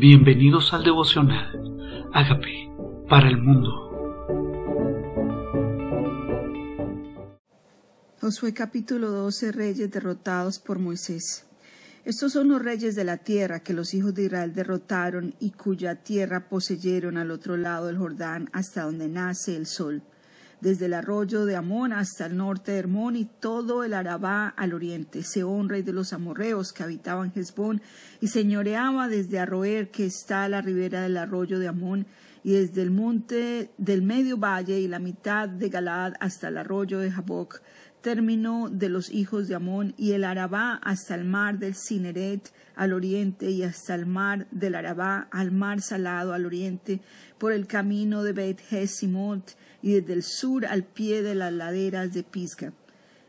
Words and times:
Bienvenidos 0.00 0.72
al 0.72 0.82
devocional. 0.82 2.08
Hágame 2.14 2.72
para 3.06 3.28
el 3.28 3.36
mundo. 3.36 3.68
Josué 8.18 8.54
capítulo 8.54 9.10
12 9.10 9.52
Reyes 9.52 9.90
derrotados 9.90 10.58
por 10.58 10.78
Moisés. 10.78 11.44
Estos 12.06 12.32
son 12.32 12.48
los 12.48 12.62
reyes 12.62 12.94
de 12.94 13.04
la 13.04 13.18
tierra 13.18 13.60
que 13.60 13.74
los 13.74 13.92
hijos 13.92 14.14
de 14.14 14.22
Israel 14.22 14.54
derrotaron 14.54 15.34
y 15.38 15.50
cuya 15.50 15.96
tierra 15.96 16.48
poseyeron 16.48 17.18
al 17.18 17.30
otro 17.30 17.58
lado 17.58 17.88
del 17.88 17.98
Jordán 17.98 18.48
hasta 18.54 18.84
donde 18.84 19.06
nace 19.06 19.54
el 19.54 19.66
sol 19.66 20.02
desde 20.60 20.86
el 20.86 20.94
arroyo 20.94 21.44
de 21.44 21.56
Amón 21.56 21.92
hasta 21.92 22.26
el 22.26 22.36
norte 22.36 22.72
de 22.72 22.78
Hermón 22.78 23.16
y 23.16 23.24
todo 23.24 23.84
el 23.84 23.94
Arabá 23.94 24.48
al 24.48 24.74
oriente, 24.74 25.22
Seón, 25.22 25.68
rey 25.68 25.82
de 25.82 25.92
los 25.92 26.12
amorreos 26.12 26.72
que 26.72 26.82
habitaban 26.82 27.32
Hezbón, 27.34 27.80
y 28.20 28.28
señoreaba 28.28 29.08
desde 29.08 29.38
Arroer, 29.38 29.90
que 29.90 30.06
está 30.06 30.44
a 30.44 30.48
la 30.48 30.60
ribera 30.60 31.02
del 31.02 31.16
arroyo 31.16 31.58
de 31.58 31.68
Amón, 31.68 32.06
y 32.42 32.52
desde 32.52 32.82
el 32.82 32.90
monte 32.90 33.70
del 33.78 34.02
medio 34.02 34.36
valle 34.38 34.80
y 34.80 34.88
la 34.88 34.98
mitad 34.98 35.48
de 35.48 35.68
Galaad 35.68 36.14
hasta 36.20 36.48
el 36.48 36.58
arroyo 36.58 36.98
de 36.98 37.10
Jaboc, 37.10 37.62
término 38.00 38.68
de 38.70 38.88
los 38.88 39.10
hijos 39.10 39.48
de 39.48 39.54
Amón, 39.54 39.94
y 39.96 40.12
el 40.12 40.24
Arabá 40.24 40.80
hasta 40.82 41.14
el 41.14 41.24
mar 41.24 41.58
del 41.58 41.74
Cineret 41.74 42.50
al 42.74 42.92
oriente, 42.92 43.50
y 43.50 43.62
hasta 43.62 43.94
el 43.94 44.06
mar 44.06 44.46
del 44.50 44.74
Arabá 44.74 45.28
al 45.30 45.52
mar 45.52 45.82
salado 45.82 46.32
al 46.32 46.46
oriente, 46.46 47.00
por 47.38 47.52
el 47.52 47.66
camino 47.66 48.22
de 48.22 48.32
Beit 48.32 48.60
Hesimot, 48.70 49.56
y 49.82 49.92
desde 49.92 50.14
el 50.14 50.22
sur 50.22 50.66
al 50.66 50.84
pie 50.84 51.22
de 51.22 51.34
las 51.34 51.52
laderas 51.52 52.12
de 52.12 52.22
Pisga. 52.22 52.72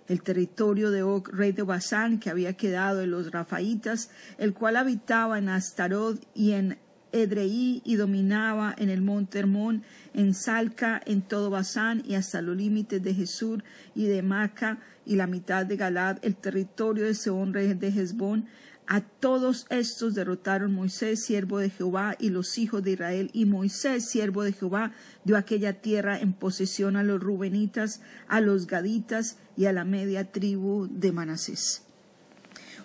El 0.08 0.24
territorio 0.24 0.92
de 0.92 1.04
Og, 1.04 1.30
rey 1.30 1.52
de 1.52 1.64
Basán, 1.64 2.20
que 2.20 2.30
había 2.30 2.54
quedado 2.54 3.00
de 3.00 3.08
los 3.08 3.32
Rafaitas, 3.32 4.10
el 4.38 4.54
cual 4.54 4.76
habitaba 4.76 5.38
en 5.38 5.48
Astarod 5.48 6.20
y 6.34 6.52
en 6.52 6.80
Edreí 7.12 7.82
y 7.86 7.96
dominaba 7.96 8.74
en 8.78 8.90
el 8.90 9.02
monte 9.02 9.40
Hermón, 9.40 9.84
en 10.14 10.34
Salca, 10.34 11.02
en 11.06 11.22
todo 11.22 11.50
Basán 11.50 12.04
y 12.06 12.16
hasta 12.16 12.42
los 12.42 12.58
límites 12.58 13.02
de 13.04 13.14
Jesur 13.14 13.64
y 13.96 14.08
de 14.08 14.22
Maca 14.22 14.80
y 15.06 15.16
la 15.16 15.28
mitad 15.28 15.66
de 15.66 15.78
Galad, 15.78 16.18
el 16.22 16.36
territorio 16.36 17.06
de 17.06 17.14
Seón, 17.14 17.54
rey 17.54 17.74
de 17.74 17.88
Hezbón, 17.88 18.48
a 18.94 19.00
todos 19.00 19.68
estos 19.70 20.16
derrotaron 20.16 20.74
Moisés, 20.74 21.24
siervo 21.24 21.60
de 21.60 21.70
Jehová, 21.70 22.18
y 22.20 22.30
los 22.30 22.58
hijos 22.58 22.84
de 22.84 22.92
Israel, 22.92 23.30
y 23.32 23.46
Moisés, 23.46 24.10
siervo 24.10 24.44
de 24.44 24.52
Jehová, 24.52 24.92
dio 25.24 25.38
aquella 25.38 25.80
tierra 25.80 26.20
en 26.20 26.34
posesión 26.34 26.98
a 26.98 27.04
los 27.04 27.22
rubenitas, 27.22 28.02
a 28.28 28.42
los 28.42 28.68
gaditas 28.68 29.38
y 29.56 29.66
a 29.66 29.72
la 29.72 29.86
media 29.86 30.30
tribu 30.32 30.90
de 30.92 31.14
Manasés. 31.14 31.84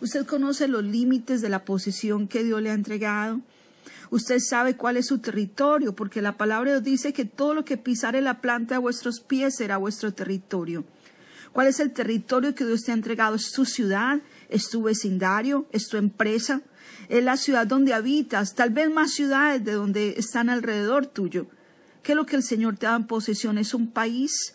Usted 0.00 0.26
conoce 0.26 0.68
los 0.68 0.84
límites 0.84 1.40
de 1.40 1.48
la 1.48 1.64
posesión 1.64 2.28
que 2.28 2.44
Dios 2.44 2.62
le 2.62 2.70
ha 2.70 2.74
entregado. 2.74 3.40
Usted 4.10 4.38
sabe 4.38 4.76
cuál 4.76 4.96
es 4.96 5.06
su 5.06 5.18
territorio, 5.18 5.94
porque 5.94 6.22
la 6.22 6.36
palabra 6.36 6.72
Dios 6.72 6.84
dice 6.84 7.12
que 7.12 7.24
todo 7.24 7.54
lo 7.54 7.64
que 7.64 7.76
pisare 7.76 8.20
la 8.20 8.40
planta 8.40 8.76
de 8.76 8.80
vuestros 8.80 9.20
pies 9.20 9.56
será 9.56 9.76
vuestro 9.76 10.12
territorio. 10.12 10.84
¿Cuál 11.52 11.68
es 11.68 11.80
el 11.80 11.92
territorio 11.92 12.54
que 12.54 12.66
Dios 12.66 12.82
te 12.82 12.92
ha 12.92 12.94
entregado? 12.94 13.34
¿Es 13.34 13.50
tu 13.50 13.64
ciudad? 13.64 14.20
¿Es 14.48 14.68
tu 14.68 14.82
vecindario? 14.82 15.66
¿Es 15.72 15.88
tu 15.88 15.96
empresa? 15.96 16.60
¿Es 17.08 17.24
la 17.24 17.36
ciudad 17.36 17.66
donde 17.66 17.94
habitas? 17.94 18.54
Tal 18.54 18.70
vez 18.70 18.90
más 18.90 19.12
ciudades 19.12 19.64
de 19.64 19.72
donde 19.72 20.14
están 20.18 20.50
alrededor 20.50 21.06
tuyo. 21.06 21.46
¿Qué 22.02 22.12
es 22.12 22.16
lo 22.16 22.26
que 22.26 22.36
el 22.36 22.42
Señor 22.42 22.76
te 22.76 22.86
da 22.86 22.94
en 22.94 23.06
posesión? 23.06 23.58
¿Es 23.58 23.74
un 23.74 23.90
país? 23.90 24.54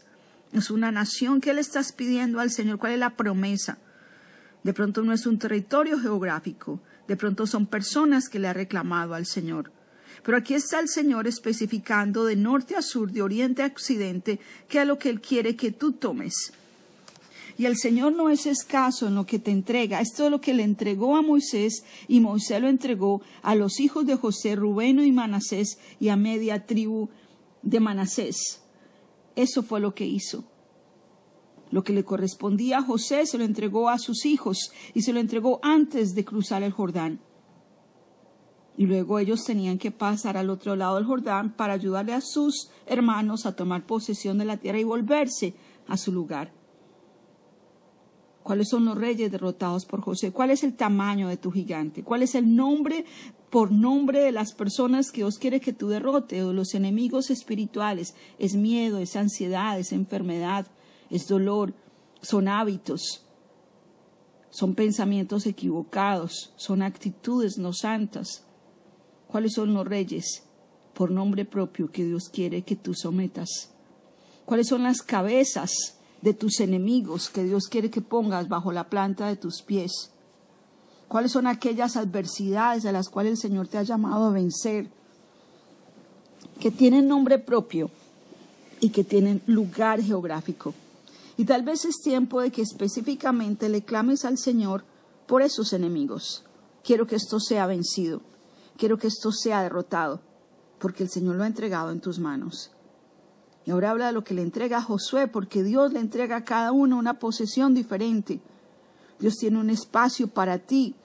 ¿Es 0.53 0.69
una 0.69 0.91
nación? 0.91 1.41
¿Qué 1.41 1.53
le 1.53 1.61
estás 1.61 1.91
pidiendo 1.91 2.39
al 2.39 2.51
Señor? 2.51 2.77
¿Cuál 2.77 2.93
es 2.93 2.99
la 2.99 3.15
promesa? 3.15 3.79
De 4.63 4.73
pronto 4.73 5.01
no 5.01 5.11
es 5.11 5.25
un 5.25 5.39
territorio 5.39 5.99
geográfico. 5.99 6.79
De 7.11 7.17
pronto 7.17 7.45
son 7.45 7.65
personas 7.65 8.29
que 8.29 8.39
le 8.39 8.47
ha 8.47 8.53
reclamado 8.53 9.15
al 9.15 9.25
Señor. 9.25 9.69
Pero 10.23 10.37
aquí 10.37 10.53
está 10.53 10.79
el 10.79 10.87
Señor 10.87 11.27
especificando 11.27 12.23
de 12.23 12.37
norte 12.37 12.77
a 12.77 12.81
sur, 12.81 13.11
de 13.11 13.21
oriente 13.21 13.63
a 13.63 13.65
occidente, 13.65 14.39
qué 14.69 14.79
es 14.79 14.87
lo 14.87 14.97
que 14.97 15.09
Él 15.09 15.19
quiere 15.19 15.57
que 15.57 15.73
tú 15.73 15.91
tomes. 15.91 16.53
Y 17.57 17.65
el 17.65 17.75
Señor 17.75 18.13
no 18.13 18.29
es 18.29 18.45
escaso 18.45 19.07
en 19.07 19.15
lo 19.15 19.25
que 19.25 19.39
te 19.39 19.51
entrega. 19.51 19.99
Esto 19.99 20.23
es 20.23 20.31
lo 20.31 20.39
que 20.39 20.53
le 20.53 20.63
entregó 20.63 21.17
a 21.17 21.21
Moisés 21.21 21.83
y 22.07 22.21
Moisés 22.21 22.61
lo 22.61 22.69
entregó 22.69 23.21
a 23.41 23.55
los 23.55 23.81
hijos 23.81 24.05
de 24.05 24.15
José, 24.15 24.55
Rubeno 24.55 25.03
y 25.03 25.11
Manasés 25.11 25.79
y 25.99 26.07
a 26.07 26.15
media 26.15 26.65
tribu 26.65 27.09
de 27.61 27.81
Manasés. 27.81 28.61
Eso 29.35 29.63
fue 29.63 29.81
lo 29.81 29.93
que 29.93 30.05
hizo. 30.05 30.45
Lo 31.71 31.83
que 31.83 31.93
le 31.93 32.03
correspondía 32.03 32.79
a 32.79 32.83
José 32.83 33.25
se 33.25 33.37
lo 33.37 33.45
entregó 33.45 33.89
a 33.89 33.97
sus 33.97 34.25
hijos 34.25 34.71
y 34.93 35.01
se 35.01 35.13
lo 35.13 35.19
entregó 35.19 35.59
antes 35.63 36.13
de 36.13 36.25
cruzar 36.25 36.63
el 36.63 36.71
Jordán. 36.71 37.21
Y 38.77 38.85
luego 38.85 39.19
ellos 39.19 39.43
tenían 39.45 39.77
que 39.77 39.91
pasar 39.91 40.37
al 40.37 40.49
otro 40.49 40.75
lado 40.75 40.95
del 40.95 41.05
Jordán 41.05 41.55
para 41.55 41.73
ayudarle 41.73 42.13
a 42.13 42.21
sus 42.21 42.69
hermanos 42.85 43.45
a 43.45 43.55
tomar 43.55 43.85
posesión 43.85 44.37
de 44.37 44.45
la 44.45 44.57
tierra 44.57 44.79
y 44.79 44.83
volverse 44.83 45.53
a 45.87 45.97
su 45.97 46.11
lugar. 46.11 46.51
¿Cuáles 48.43 48.69
son 48.69 48.85
los 48.85 48.97
reyes 48.97 49.31
derrotados 49.31 49.85
por 49.85 50.01
José? 50.01 50.31
¿Cuál 50.31 50.49
es 50.49 50.63
el 50.63 50.75
tamaño 50.75 51.27
de 51.27 51.37
tu 51.37 51.51
gigante? 51.51 52.03
¿Cuál 52.03 52.23
es 52.23 52.33
el 52.33 52.55
nombre 52.55 53.05
por 53.49 53.71
nombre 53.71 54.21
de 54.21 54.31
las 54.31 54.53
personas 54.53 55.11
que 55.11 55.21
Dios 55.21 55.37
quiere 55.37 55.59
que 55.59 55.73
tú 55.73 55.89
derrotes 55.89 56.41
o 56.43 56.51
los 56.51 56.73
enemigos 56.73 57.29
espirituales? 57.29 58.15
Es 58.39 58.55
miedo, 58.55 58.97
es 58.97 59.15
ansiedad, 59.15 59.77
es 59.77 59.91
enfermedad, 59.91 60.65
es 61.11 61.27
dolor, 61.27 61.75
son 62.23 62.47
hábitos, 62.47 63.23
son 64.49 64.73
pensamientos 64.73 65.45
equivocados, 65.45 66.51
son 66.55 66.81
actitudes 66.81 67.59
no 67.59 67.73
santas. 67.73 68.43
¿Cuáles 69.27 69.53
son 69.53 69.73
los 69.73 69.87
reyes 69.87 70.43
por 70.95 71.11
nombre 71.11 71.45
propio 71.45 71.91
que 71.91 72.03
Dios 72.03 72.29
quiere 72.29 72.63
que 72.63 72.75
tú 72.75 72.95
sometas? 72.95 73.69
¿Cuáles 74.45 74.67
son 74.67 74.83
las 74.83 75.03
cabezas? 75.03 75.97
de 76.21 76.33
tus 76.33 76.59
enemigos 76.59 77.29
que 77.29 77.43
Dios 77.43 77.67
quiere 77.67 77.89
que 77.89 78.01
pongas 78.01 78.47
bajo 78.47 78.71
la 78.71 78.89
planta 78.89 79.27
de 79.27 79.35
tus 79.35 79.61
pies? 79.61 80.11
¿Cuáles 81.07 81.31
son 81.31 81.47
aquellas 81.47 81.97
adversidades 81.97 82.85
a 82.85 82.91
las 82.91 83.09
cuales 83.09 83.33
el 83.33 83.37
Señor 83.37 83.67
te 83.67 83.77
ha 83.77 83.83
llamado 83.83 84.25
a 84.25 84.31
vencer? 84.31 84.87
Que 86.59 86.71
tienen 86.71 87.07
nombre 87.07 87.37
propio 87.39 87.89
y 88.79 88.89
que 88.89 89.03
tienen 89.03 89.41
lugar 89.45 90.01
geográfico. 90.01 90.73
Y 91.37 91.45
tal 91.45 91.63
vez 91.63 91.85
es 91.85 92.01
tiempo 92.01 92.41
de 92.41 92.51
que 92.51 92.61
específicamente 92.61 93.69
le 93.69 93.83
clames 93.83 94.25
al 94.25 94.37
Señor 94.37 94.83
por 95.27 95.41
esos 95.41 95.73
enemigos. 95.73 96.43
Quiero 96.83 97.07
que 97.07 97.15
esto 97.15 97.39
sea 97.39 97.65
vencido. 97.67 98.21
Quiero 98.77 98.97
que 98.97 99.07
esto 99.07 99.31
sea 99.31 99.61
derrotado, 99.61 100.21
porque 100.79 101.03
el 101.03 101.09
Señor 101.09 101.35
lo 101.35 101.43
ha 101.43 101.47
entregado 101.47 101.91
en 101.91 102.01
tus 102.01 102.19
manos. 102.19 102.71
Y 103.65 103.71
ahora 103.71 103.91
habla 103.91 104.07
de 104.07 104.13
lo 104.13 104.23
que 104.23 104.33
le 104.33 104.41
entrega 104.41 104.77
a 104.77 104.81
Josué, 104.81 105.27
porque 105.27 105.63
Dios 105.63 105.93
le 105.93 105.99
entrega 105.99 106.37
a 106.37 106.45
cada 106.45 106.71
uno 106.71 106.97
una 106.97 107.19
posesión 107.19 107.75
diferente. 107.75 108.41
Dios 109.19 109.35
tiene 109.37 109.59
un 109.59 109.69
espacio 109.69 110.27
para 110.27 110.57
ti. 110.57 110.95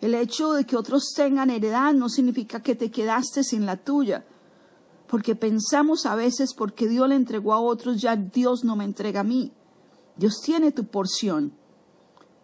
El 0.00 0.14
hecho 0.14 0.54
de 0.54 0.64
que 0.64 0.76
otros 0.76 1.12
tengan 1.14 1.50
heredad 1.50 1.92
no 1.92 2.08
significa 2.08 2.62
que 2.62 2.74
te 2.74 2.90
quedaste 2.90 3.44
sin 3.44 3.66
la 3.66 3.76
tuya, 3.76 4.24
porque 5.06 5.34
pensamos 5.34 6.06
a 6.06 6.14
veces 6.14 6.54
porque 6.54 6.88
Dios 6.88 7.08
le 7.08 7.16
entregó 7.16 7.52
a 7.52 7.60
otros, 7.60 8.00
ya 8.00 8.16
Dios 8.16 8.64
no 8.64 8.74
me 8.74 8.84
entrega 8.84 9.20
a 9.20 9.24
mí. 9.24 9.52
Dios 10.18 10.40
tiene 10.44 10.72
tu 10.72 10.84
porción. 10.84 11.52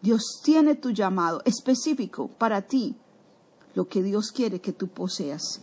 Dios 0.01 0.41
tiene 0.43 0.75
tu 0.75 0.91
llamado 0.91 1.43
específico 1.45 2.29
para 2.29 2.63
ti, 2.63 2.97
lo 3.75 3.89
que 3.89 4.03
Dios 4.03 4.33
quiere 4.33 4.61
que 4.61 4.73
tú 4.73 4.89
poseas. 4.89 5.61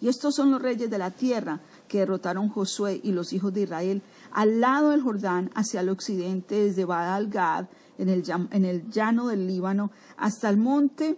Y 0.00 0.08
estos 0.08 0.34
son 0.34 0.50
los 0.50 0.60
reyes 0.60 0.90
de 0.90 0.98
la 0.98 1.10
tierra 1.10 1.60
que 1.88 2.00
derrotaron 2.00 2.48
Josué 2.48 3.00
y 3.02 3.12
los 3.12 3.32
hijos 3.32 3.54
de 3.54 3.62
Israel 3.62 4.02
al 4.32 4.60
lado 4.60 4.90
del 4.90 5.02
Jordán 5.02 5.50
hacia 5.54 5.80
el 5.80 5.88
occidente, 5.88 6.56
desde 6.56 6.84
Baal 6.84 7.28
Gad, 7.28 7.66
en 7.96 8.08
el, 8.08 8.90
llano 8.90 9.28
del 9.28 9.46
Líbano, 9.46 9.92
hasta 10.16 10.50
el 10.50 10.56
monte 10.56 11.16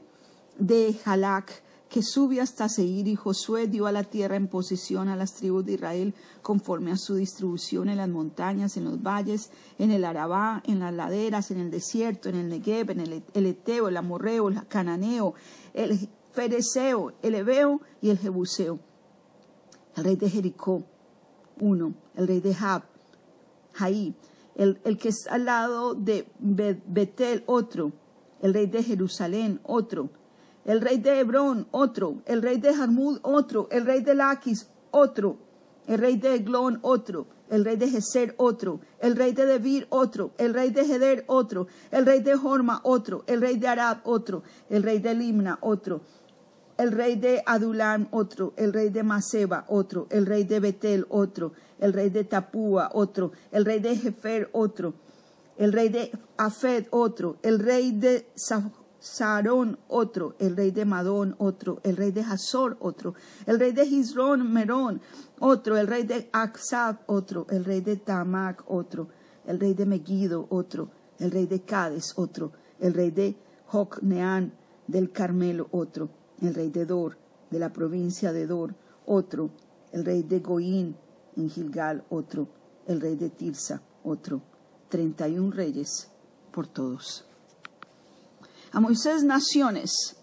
de 0.59 0.93
Jalac, 1.05 1.63
que 1.89 2.03
sube 2.03 2.41
hasta 2.41 2.69
Seir, 2.69 3.07
y 3.07 3.15
Josué 3.15 3.69
dio 3.69 3.87
a 3.87 3.93
la 3.93 4.03
tierra 4.03 4.37
en 4.37 4.49
posesión 4.49 5.09
a 5.09 5.17
las 5.17 5.35
tribus 5.35 5.65
de 5.65 5.75
Israel 5.75 6.15
conforme 6.43 6.91
a 6.91 6.97
su 6.97 7.15
distribución 7.15 7.89
en 7.89 7.99
las 7.99 8.09
montañas, 8.09 8.77
en 8.77 8.85
los 8.85 9.03
valles, 9.03 9.51
en 9.79 9.91
el 9.93 10.05
Arabá, 10.05 10.63
en 10.67 10.81
las 10.81 10.93
laderas, 10.93 11.51
en 11.51 11.61
el 11.61 11.71
desierto, 11.71 12.29
en 12.29 12.37
el 12.37 12.49
Negev, 12.49 12.91
en 12.91 13.01
el, 13.01 13.23
el 13.33 13.47
Eteo, 13.47 13.89
el 13.89 13.97
Amorreo, 13.97 14.49
el 14.49 14.67
Cananeo, 14.67 15.35
el 15.75 16.09
Fereceo, 16.33 17.13
el 17.23 17.35
Ebeo 17.37 17.81
y 18.01 18.11
el 18.11 18.19
Jebuseo. 18.19 18.81
El 19.97 20.05
rey 20.05 20.17
de 20.17 20.29
Jericó, 20.29 20.85
uno, 21.61 21.95
el 22.15 22.29
rey 22.29 22.41
de 22.41 22.55
Jab, 22.55 22.83
Jaí, 23.73 24.15
el, 24.55 24.79
el, 24.85 24.99
que 24.99 25.09
es 25.09 25.27
al 25.29 25.47
lado 25.47 25.95
de 25.95 26.27
Betel, 26.39 27.45
otro, 27.47 27.93
el 28.43 28.53
rey 28.53 28.67
de 28.67 28.83
Jerusalén, 28.83 29.61
otro, 29.65 30.11
el 30.67 30.81
rey 30.81 30.99
de 30.99 31.21
Hebrón, 31.21 31.69
otro, 31.71 32.23
el 32.27 32.43
rey 32.43 32.59
de 32.59 32.75
Jarmud, 32.75 33.21
otro, 33.23 33.69
el 33.71 33.87
rey 33.87 34.03
de 34.03 34.15
Laquis, 34.17 34.69
otro, 34.91 35.39
el 35.87 35.99
rey 35.99 36.17
de 36.17 36.35
Eglón, 36.35 36.81
otro, 36.83 37.29
el 37.49 37.65
rey 37.65 37.77
de 37.77 37.89
Geser, 37.89 38.35
otro, 38.37 38.81
el 38.99 39.15
rey 39.15 39.33
de 39.33 39.47
Debir, 39.47 39.87
otro, 39.91 40.33
el 40.39 40.53
rey 40.53 40.71
de 40.71 40.83
Heder, 40.83 41.25
otro, 41.29 41.69
el 41.93 42.05
rey 42.05 42.21
de 42.21 42.35
Horma, 42.35 42.81
otro, 42.83 43.23
el 43.29 43.41
rey 43.41 43.59
de 43.59 43.69
Arab, 43.69 44.01
otro, 44.03 44.43
el 44.69 44.83
rey 44.83 44.99
de 44.99 45.15
Limna, 45.15 45.57
otro, 45.61 46.01
el 46.79 46.91
rey 46.91 47.15
de 47.15 47.45
Adulam, 47.47 48.09
otro, 48.11 48.53
el 48.57 48.73
rey 48.73 48.89
de 48.91 49.05
Maseba, 49.05 49.65
otro, 49.69 50.09
el 50.11 50.27
rey 50.27 50.43
de 50.43 50.59
Betel, 50.59 51.07
otro, 51.11 51.53
el 51.79 51.93
rey 51.93 52.11
de 52.11 52.25
Tapúa, 52.25 52.91
otro, 52.93 53.31
el 53.53 53.65
rey 53.65 53.79
de 53.79 53.97
Jefer, 53.97 54.51
otro, 54.53 54.95
el 55.57 55.73
rey 55.73 55.91
de 55.91 56.11
Afed, 56.37 56.87
otro, 56.91 57.37
el 57.43 57.61
rey 57.61 57.93
de 57.93 58.27
Sarón, 59.07 59.79
otro, 59.89 60.35
el 60.39 60.57
rey 60.57 60.73
de 60.73 60.85
Madón, 60.85 61.37
otro, 61.39 61.81
el 61.85 61.97
rey 61.97 62.11
de 62.11 62.23
Hazor, 62.23 62.77
otro, 62.81 63.15
el 63.47 63.61
rey 63.61 63.73
de 63.73 63.87
Gizrón, 63.87 64.53
Merón, 64.53 65.01
otro, 65.39 65.77
el 65.77 65.87
rey 65.87 66.03
de 66.03 66.29
Aksab, 66.33 66.99
otro, 67.07 67.47
el 67.51 67.65
rey 67.65 67.81
de 67.81 67.97
Tamac, 67.97 68.65
otro, 68.67 69.09
el 69.47 69.61
rey 69.61 69.75
de 69.75 69.87
Megiddo, 69.87 70.47
otro, 70.51 70.91
el 71.21 71.31
rey 71.31 71.47
de 71.47 71.63
Cades, 71.63 72.15
otro, 72.17 72.53
el 72.81 72.95
rey 72.95 73.11
de 73.13 73.37
Jocneán 73.67 74.53
del 74.89 75.13
Carmelo, 75.13 75.69
otro, 75.71 76.11
el 76.43 76.55
rey 76.55 76.71
de 76.71 76.85
Dor, 76.85 77.17
de 77.51 77.61
la 77.61 77.73
provincia 77.73 78.33
de 78.33 78.47
Dor, 78.47 78.75
otro, 79.07 79.51
el 79.93 80.05
rey 80.05 80.25
de 80.25 80.41
Goín 80.41 80.97
en 81.37 81.49
Gilgal, 81.49 82.05
otro, 82.11 82.49
el 82.87 83.01
rey 83.01 83.15
de 83.15 83.31
Tirsa, 83.31 83.81
otro, 84.03 84.43
treinta 84.89 85.29
y 85.29 85.39
un 85.39 85.53
reyes 85.53 86.11
por 86.51 86.67
todos. 86.67 87.25
A 88.77 88.81
Moisés 88.81 89.25
naciones, 89.25 90.17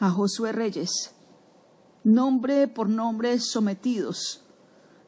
a 0.00 0.10
Josué 0.10 0.50
reyes, 0.50 1.12
nombre 2.02 2.66
por 2.66 2.88
nombre 2.88 3.38
sometidos, 3.38 4.42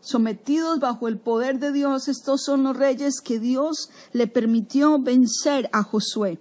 sometidos 0.00 0.78
bajo 0.78 1.08
el 1.08 1.18
poder 1.18 1.58
de 1.58 1.72
Dios, 1.72 2.06
estos 2.06 2.44
son 2.44 2.62
los 2.62 2.76
reyes 2.76 3.20
que 3.20 3.40
Dios 3.40 3.90
le 4.12 4.28
permitió 4.28 5.00
vencer 5.00 5.68
a 5.72 5.82
Josué. 5.82 6.38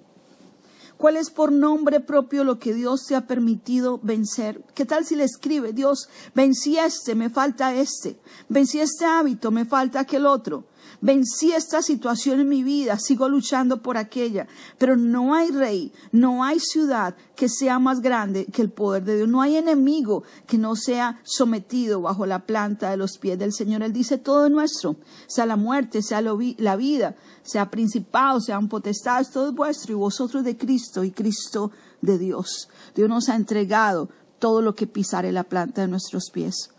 ¿Cuál 0.98 1.18
es 1.18 1.32
por 1.32 1.52
nombre 1.52 2.02
propio 2.02 2.44
lo 2.44 2.60
que 2.60 2.76
Dios 2.76 3.08
te 3.08 3.16
ha 3.16 3.26
permitido 3.26 4.00
vencer? 4.04 4.64
¿Qué 4.76 4.86
tal 4.86 5.06
si 5.06 5.16
le 5.16 5.24
escribe, 5.24 5.74
Dios, 5.74 6.08
vencí 6.36 6.78
este, 6.78 7.16
me 7.16 7.32
falta 7.32 7.74
este, 7.74 8.20
vencí 8.48 8.80
este 8.80 9.06
hábito, 9.06 9.50
me 9.50 9.66
falta 9.66 10.02
aquel 10.02 10.28
otro? 10.28 10.66
Vencí 11.04 11.52
esta 11.52 11.82
situación 11.82 12.40
en 12.40 12.48
mi 12.48 12.64
vida, 12.64 12.98
sigo 12.98 13.28
luchando 13.28 13.82
por 13.82 13.98
aquella, 13.98 14.48
pero 14.78 14.96
no 14.96 15.36
hay 15.36 15.52
rey, 15.52 15.92
no 16.14 16.46
hay 16.46 16.62
ciudad 16.62 17.14
que 17.36 17.50
sea 17.50 17.78
más 17.78 18.00
grande 18.00 18.46
que 18.46 18.62
el 18.62 18.70
poder 18.70 19.04
de 19.04 19.18
Dios, 19.18 19.28
no 19.28 19.42
hay 19.42 19.58
enemigo 19.58 20.24
que 20.48 20.58
no 20.58 20.78
sea 20.78 21.20
sometido 21.24 22.02
bajo 22.02 22.26
la 22.26 22.46
planta 22.46 22.90
de 22.90 22.96
los 22.96 23.18
pies 23.18 23.38
del 23.38 23.52
Señor. 23.52 23.84
Él 23.84 23.92
dice 23.92 24.18
todo 24.18 24.46
es 24.46 24.52
nuestro, 24.54 24.96
sea 25.28 25.46
la 25.46 25.58
muerte, 25.58 26.02
sea 26.02 26.22
la 26.22 26.76
vida, 26.78 27.16
sea 27.42 27.70
principado, 27.70 28.40
sean 28.40 28.70
potestades, 28.70 29.30
todo 29.30 29.50
es 29.50 29.54
vuestro 29.54 29.92
y 29.92 29.96
vosotros 29.96 30.46
de 30.46 30.56
Cristo 30.56 31.04
y 31.04 31.12
Cristo 31.12 31.72
de 32.00 32.18
Dios. 32.18 32.70
Dios 32.96 33.10
nos 33.10 33.28
ha 33.28 33.36
entregado 33.36 34.08
todo 34.40 34.62
lo 34.62 34.74
que 34.74 34.88
pisare 34.88 35.34
la 35.34 35.44
planta 35.44 35.82
de 35.82 35.90
nuestros 35.90 36.30
pies. 36.32 36.70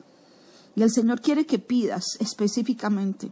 Y 0.76 0.82
el 0.82 0.90
Señor 0.90 1.20
quiere 1.20 1.44
que 1.44 1.58
pidas 1.58 2.16
específicamente 2.20 3.30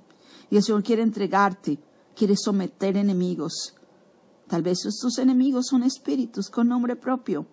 y 0.53 0.57
el 0.59 0.63
Señor 0.63 0.83
quiere 0.83 1.01
entregarte, 1.01 1.79
quiere 2.15 2.35
someter 2.37 2.99
enemigos. 2.99 3.75
Tal 4.49 4.63
vez 4.63 4.81
tus 5.01 5.19
enemigos 5.19 5.69
son 5.71 5.83
espíritus 5.83 6.51
con 6.51 6.69
nombre 6.69 6.95
propio, 6.95 7.47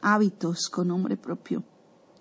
hábitos 0.00 0.70
con 0.70 0.88
nombre 0.88 1.18
propio, 1.18 1.62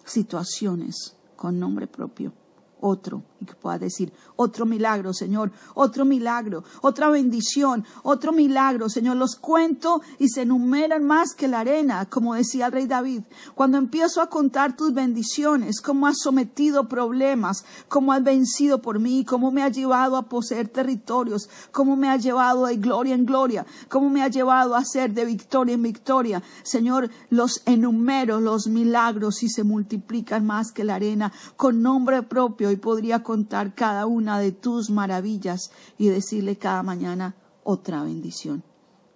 situaciones 0.04 1.16
con 1.38 1.58
nombre 1.58 1.88
propio 1.88 2.34
otro 2.82 3.24
y 3.40 3.46
que 3.46 3.56
pueda 3.56 3.80
decir 3.80 4.12
otro 4.36 4.66
milagro, 4.66 5.14
Señor, 5.14 5.52
otro 5.74 6.04
milagro, 6.04 6.64
otra 6.82 7.10
bendición, 7.10 7.86
otro 8.04 8.32
milagro, 8.32 8.90
Señor. 8.90 9.18
Los 9.18 9.36
cuento 9.36 10.02
y 10.20 10.30
se 10.30 10.42
enumeran 10.42 11.04
más 11.04 11.34
que 11.36 11.48
la 11.48 11.62
arena, 11.62 12.06
como 12.06 12.36
decía 12.36 12.68
el 12.68 12.72
rey 12.72 12.88
David. 12.88 13.22
Cuando 13.56 13.78
empiezo 13.78 14.22
a 14.22 14.30
contar 14.30 14.76
tus 14.76 14.94
bendiciones, 14.94 15.82
cómo 15.82 16.08
has 16.08 16.20
sometido 16.20 16.88
problemas, 16.88 17.64
cómo 17.88 18.14
has 18.14 18.24
vencido 18.24 18.82
por 18.82 19.00
mí, 19.00 19.24
cómo 19.26 19.52
me 19.52 19.64
has 19.64 19.76
llevado 19.76 20.18
a 20.18 20.24
poseer 20.24 20.68
territorios, 20.68 21.50
cómo 21.72 21.96
me 21.96 22.10
has 22.10 22.24
llevado 22.24 22.66
de 22.66 22.78
gloria 22.78 23.16
en 23.16 23.26
gloria, 23.26 23.66
cómo 23.90 24.10
me 24.10 24.24
has 24.24 24.32
llevado 24.32 24.76
a 24.76 24.84
ser 24.84 25.14
de 25.14 25.26
victoria 25.26 25.76
en 25.76 25.84
victoria. 25.84 26.42
Señor, 26.64 27.10
los 27.30 27.62
enumero, 27.66 28.40
los 28.40 28.68
milagros 28.68 29.44
y 29.44 29.50
se 29.50 29.64
multiplican 29.64 30.46
más 30.46 30.72
que 30.72 30.84
la 30.84 30.96
arena 30.96 31.32
con 31.56 31.82
nombre 31.82 32.24
propio 32.24 32.71
hoy 32.72 32.78
podría 32.78 33.22
contar 33.22 33.76
cada 33.76 34.06
una 34.06 34.40
de 34.40 34.54
tus 34.54 34.90
maravillas 34.90 35.72
y 35.98 36.08
decirle 36.08 36.58
cada 36.58 36.84
mañana 36.84 37.36
otra 37.64 38.04
bendición. 38.04 38.64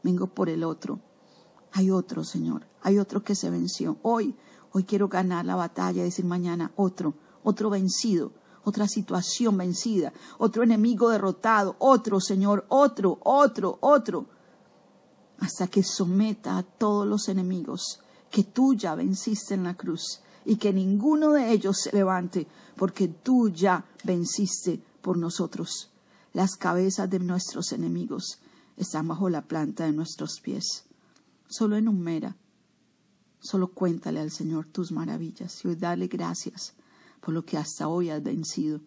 Vengo 0.04 0.28
por 0.28 0.50
el 0.50 0.63
otro. 0.63 1.00
Hay 1.72 1.90
otro, 1.90 2.24
Señor. 2.24 2.68
Hay 2.81 3.00
otro 3.00 3.24
que 3.24 3.34
se 3.34 3.50
venció. 3.50 3.98
Hoy, 4.02 4.36
hoy 4.74 4.84
quiero 4.84 5.07
ganar 5.07 5.46
la 5.46 5.56
batalla 5.56 6.02
y 6.02 6.06
decir 6.06 6.25
mañana 6.25 6.74
otro, 6.75 7.13
otro 7.44 7.69
vencido, 7.69 8.34
otra 8.66 8.88
situación 8.88 9.58
vencida, 9.58 10.12
otro 10.38 10.63
enemigo 10.63 11.10
derrotado, 11.10 11.78
otro, 11.80 12.19
Señor, 12.19 12.66
otro, 12.68 13.19
otro, 13.24 13.78
otro. 13.80 14.25
Hasta 15.40 15.68
que 15.68 15.81
someta 15.81 16.58
a 16.58 16.63
todos 16.63 17.08
los 17.08 17.30
enemigos 17.30 18.01
que 18.30 18.44
tú 18.44 18.74
ya 18.74 18.96
venciste 18.96 19.54
en 19.54 19.63
la 19.63 19.75
cruz 19.75 20.22
y 20.46 20.58
que 20.58 20.72
ninguno 20.72 21.32
de 21.32 21.52
ellos 21.52 21.78
se 21.82 21.92
levante, 21.92 22.48
porque 22.76 23.08
tú 23.08 23.50
ya 23.50 23.84
venciste 24.04 24.82
por 25.02 25.18
nosotros. 25.18 25.92
Las 26.34 26.56
cabezas 26.56 27.10
de 27.10 27.20
nuestros 27.20 27.72
enemigos 27.72 28.40
están 28.78 29.08
bajo 29.08 29.30
la 29.30 29.42
planta 29.42 29.86
de 29.86 29.92
nuestros 29.92 30.40
pies. 30.42 30.86
Solo 31.48 31.78
enumera, 31.78 32.36
solo 33.40 33.70
cuéntale 33.70 34.20
al 34.20 34.32
Señor 34.32 34.66
tus 34.68 34.92
maravillas 34.92 35.64
y 35.64 35.70
hoy 35.70 35.76
dale 35.76 36.08
gracias 36.08 36.74
por 37.22 37.34
lo 37.34 37.46
que 37.46 37.58
hasta 37.58 37.88
hoy 37.88 38.10
has 38.10 38.22
vencido. 38.22 38.82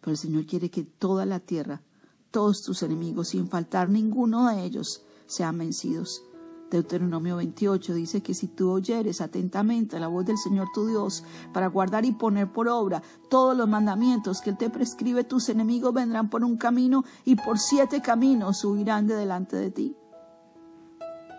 Pero 0.00 0.12
el 0.12 0.18
Señor 0.18 0.46
quiere 0.46 0.70
que 0.70 0.84
toda 0.84 1.26
la 1.26 1.40
tierra, 1.40 1.82
todos 2.30 2.62
tus 2.62 2.82
enemigos, 2.82 3.28
sin 3.28 3.48
faltar 3.48 3.90
ninguno 3.90 4.48
de 4.48 4.64
ellos, 4.64 5.02
sean 5.26 5.58
vencidos. 5.58 6.22
Deuteronomio 6.70 7.36
28 7.36 7.94
dice 7.94 8.22
que 8.22 8.34
si 8.34 8.48
tú 8.48 8.72
oyeres 8.72 9.20
atentamente 9.20 10.00
la 10.00 10.08
voz 10.08 10.26
del 10.26 10.36
Señor 10.36 10.68
tu 10.74 10.86
Dios 10.86 11.22
para 11.52 11.68
guardar 11.68 12.04
y 12.04 12.12
poner 12.12 12.52
por 12.52 12.68
obra 12.68 13.02
todos 13.28 13.56
los 13.56 13.68
mandamientos 13.68 14.40
que 14.40 14.50
Él 14.50 14.56
te 14.56 14.68
prescribe, 14.68 15.22
tus 15.22 15.48
enemigos 15.48 15.94
vendrán 15.94 16.28
por 16.28 16.42
un 16.42 16.56
camino 16.56 17.04
y 17.24 17.36
por 17.36 17.58
siete 17.58 18.02
caminos 18.02 18.64
huirán 18.64 19.06
de 19.06 19.14
delante 19.14 19.56
de 19.56 19.70
ti. 19.70 19.96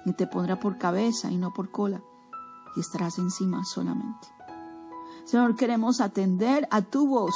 Y 0.05 0.13
te 0.13 0.27
pondrá 0.27 0.59
por 0.59 0.77
cabeza 0.77 1.29
y 1.29 1.37
no 1.37 1.53
por 1.53 1.71
cola, 1.71 2.01
y 2.77 2.79
estarás 2.79 3.17
encima 3.17 3.65
solamente. 3.65 4.29
Señor, 5.25 5.57
queremos 5.57 5.99
atender 5.99 6.65
a 6.71 6.81
tu 6.81 7.05
voz, 7.05 7.35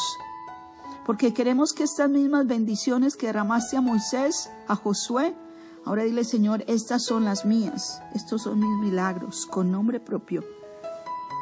porque 1.05 1.33
queremos 1.33 1.73
que 1.73 1.83
estas 1.83 2.09
mismas 2.09 2.47
bendiciones 2.47 3.17
que 3.17 3.27
derramaste 3.27 3.75
a 3.75 3.81
Moisés, 3.81 4.49
a 4.69 4.77
Josué, 4.77 5.35
Ahora 5.83 6.03
dile, 6.03 6.23
Señor, 6.23 6.63
estas 6.67 7.03
son 7.05 7.25
las 7.25 7.43
mías, 7.43 8.01
estos 8.13 8.43
son 8.43 8.59
mis 8.59 8.77
milagros 8.79 9.47
con 9.47 9.71
nombre 9.71 9.99
propio. 9.99 10.43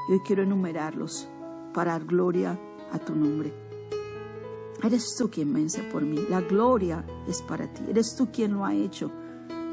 Y 0.08 0.13
hoy 0.13 0.19
quiero 0.25 0.43
enumerarlos 0.43 1.27
para 1.74 1.91
dar 1.91 2.05
gloria 2.05 2.58
a 2.91 3.00
tu 3.00 3.15
nombre. 3.15 3.53
Eres 4.81 5.15
tú 5.17 5.29
quien 5.29 5.53
vence 5.53 5.84
por 5.84 6.03
mí. 6.03 6.25
La 6.29 6.39
gloria 6.39 7.05
es 7.27 7.41
para 7.41 7.67
ti. 7.67 7.84
Eres 7.89 8.15
tú 8.15 8.31
quien 8.31 8.53
lo 8.53 8.65
ha 8.65 8.74
hecho. 8.74 9.12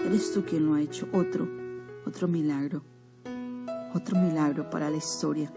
Eres 0.04 0.32
tú 0.32 0.44
quien 0.44 0.66
lo 0.66 0.74
ha 0.74 0.80
hecho. 0.80 1.06
Otro, 1.12 1.46
otro 2.04 2.26
milagro. 2.26 2.82
Otro 3.94 4.18
milagro 4.18 4.68
para 4.68 4.90
la 4.90 4.96
historia. 4.96 5.52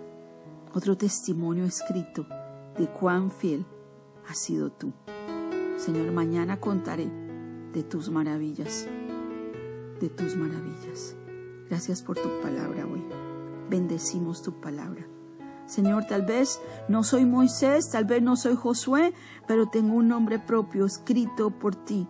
Otro 0.73 0.95
testimonio 0.95 1.65
escrito 1.65 2.27
de 2.77 2.87
cuán 2.87 3.31
fiel 3.31 3.65
has 4.27 4.37
sido 4.37 4.71
tú. 4.71 4.93
Señor, 5.77 6.11
mañana 6.11 6.59
contaré 6.59 7.28
de 7.73 7.83
tus 7.83 8.09
maravillas 8.09 8.87
de 9.99 10.09
tus 10.09 10.35
maravillas. 10.35 11.15
Gracias 11.69 12.01
por 12.01 12.17
tu 12.17 12.29
palabra 12.41 12.85
hoy. 12.85 13.03
Bendecimos 13.69 14.41
tu 14.41 14.53
palabra. 14.59 15.05
Señor, 15.65 16.05
tal 16.05 16.23
vez 16.23 16.59
no 16.87 17.03
soy 17.03 17.25
Moisés, 17.25 17.91
tal 17.91 18.05
vez 18.05 18.23
no 18.23 18.35
soy 18.35 18.55
Josué, 18.55 19.13
pero 19.47 19.67
tengo 19.67 19.95
un 19.95 20.07
nombre 20.07 20.39
propio 20.39 20.85
escrito 20.85 21.51
por 21.51 21.75
ti, 21.75 22.07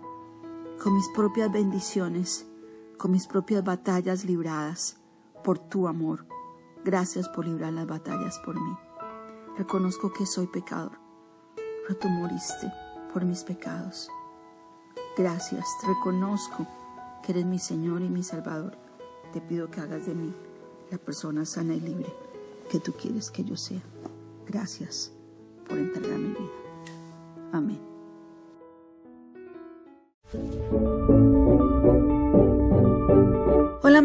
con 0.81 0.93
mis 0.93 1.09
propias 1.09 1.51
bendiciones, 1.51 2.47
con 2.97 3.11
mis 3.11 3.27
propias 3.27 3.63
batallas 3.63 4.23
libradas 4.23 4.97
por 5.43 5.59
tu 5.59 5.87
amor. 5.87 6.25
Gracias 6.85 7.27
por 7.27 7.45
librar 7.45 7.73
las 7.73 7.87
batallas 7.87 8.39
por 8.45 8.55
mí. 8.55 8.77
Reconozco 9.57 10.13
que 10.13 10.25
soy 10.25 10.47
pecador, 10.47 10.97
pero 11.85 11.99
tú 11.99 12.07
moriste 12.07 12.71
por 13.13 13.25
mis 13.25 13.43
pecados. 13.43 14.09
Gracias, 15.19 15.67
reconozco 15.85 16.65
que 17.21 17.33
eres 17.33 17.45
mi 17.45 17.59
Señor 17.59 18.01
y 18.01 18.07
mi 18.07 18.23
Salvador, 18.23 18.77
te 19.33 19.41
pido 19.41 19.69
que 19.69 19.81
hagas 19.81 20.05
de 20.05 20.15
mí 20.15 20.33
la 20.89 20.97
persona 20.97 21.43
sana 21.43 21.73
y 21.73 21.81
libre 21.81 22.07
que 22.71 22.79
tú 22.79 22.93
quieres 22.93 23.29
que 23.29 23.43
yo 23.43 23.57
sea. 23.57 23.81
Gracias 24.47 25.11
por 25.67 25.77
entregar 25.77 26.17
mi 26.17 26.29
vida. 26.29 26.47
Amén. 27.51 27.81